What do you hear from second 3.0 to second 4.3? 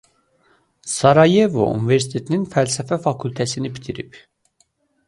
fakültəsini bitirib.